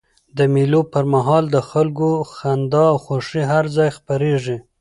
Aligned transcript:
د 0.37 0.39
مېلو 0.53 0.81
پر 0.91 1.03
مهال 1.13 1.45
د 1.55 1.57
خلکو 1.69 2.09
خندا 2.35 2.83
او 2.91 2.97
خوښۍ 3.05 3.43
هر 3.51 3.65
ځای 3.75 3.89
خپریږي. 3.97 4.57